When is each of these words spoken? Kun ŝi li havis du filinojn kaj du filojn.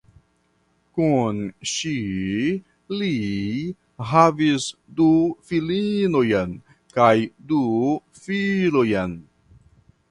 Kun 0.99 1.41
ŝi 1.71 1.91
li 3.01 3.11
havis 4.13 4.67
du 5.01 5.11
filinojn 5.51 6.59
kaj 6.99 7.13
du 7.55 7.65
filojn. 8.27 9.17